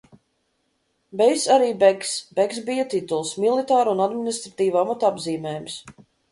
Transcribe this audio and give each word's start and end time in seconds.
Bejs 1.21 1.45
arī 1.57 1.67
begs, 1.83 2.15
beks 2.41 2.63
bija 2.71 2.87
tituls, 2.95 3.35
militāra 3.45 3.95
un 3.95 4.05
administratīva 4.09 4.85
amata 4.85 5.13
apzīmējums. 5.15 5.81